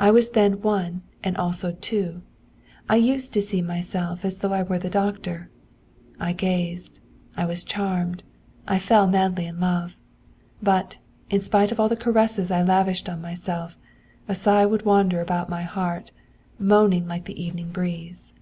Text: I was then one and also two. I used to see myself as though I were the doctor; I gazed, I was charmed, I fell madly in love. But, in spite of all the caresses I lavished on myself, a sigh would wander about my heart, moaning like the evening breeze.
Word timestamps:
I 0.00 0.10
was 0.10 0.30
then 0.32 0.62
one 0.62 1.02
and 1.22 1.36
also 1.36 1.70
two. 1.80 2.22
I 2.88 2.96
used 2.96 3.32
to 3.34 3.40
see 3.40 3.62
myself 3.62 4.24
as 4.24 4.38
though 4.38 4.52
I 4.52 4.64
were 4.64 4.80
the 4.80 4.90
doctor; 4.90 5.48
I 6.18 6.32
gazed, 6.32 6.98
I 7.36 7.46
was 7.46 7.62
charmed, 7.62 8.24
I 8.66 8.80
fell 8.80 9.06
madly 9.06 9.46
in 9.46 9.60
love. 9.60 9.96
But, 10.60 10.98
in 11.30 11.38
spite 11.40 11.70
of 11.70 11.78
all 11.78 11.88
the 11.88 11.94
caresses 11.94 12.50
I 12.50 12.64
lavished 12.64 13.08
on 13.08 13.20
myself, 13.22 13.78
a 14.26 14.34
sigh 14.34 14.66
would 14.66 14.84
wander 14.84 15.20
about 15.20 15.48
my 15.48 15.62
heart, 15.62 16.10
moaning 16.58 17.06
like 17.06 17.26
the 17.26 17.40
evening 17.40 17.70
breeze. 17.70 18.32